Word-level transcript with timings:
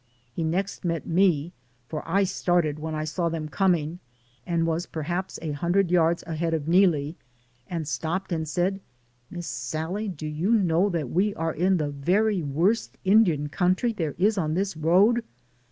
He 0.33 0.43
next 0.43 0.83
met 0.83 1.05
me— 1.05 1.53
for 1.87 2.01
I 2.09 2.23
started, 2.23 2.79
when 2.79 2.95
I 2.95 3.03
saw 3.03 3.29
them 3.29 3.47
coming, 3.47 3.99
and 4.47 4.65
was 4.65 4.87
perhaps 4.87 5.37
a 5.43 5.51
hundreds 5.51 5.91
yards 5.91 6.23
ahead 6.25 6.55
of 6.55 6.67
Neelie— 6.67 7.17
and 7.69 7.87
stopped 7.87 8.31
and 8.31 8.47
said, 8.49 8.79
'*Miss 9.29 9.45
Sallie, 9.45 10.07
do 10.09 10.25
you 10.25 10.53
know 10.55 10.89
that 10.89 11.11
we 11.11 11.35
are 11.35 11.53
in 11.53 11.77
the 11.77 11.91
very 11.91 12.41
worst 12.41 12.97
Indian 13.05 13.47
country 13.49 13.93
there 13.93 14.15
is 14.17 14.39
on 14.39 14.55
this 14.55 14.75
road 14.75 15.21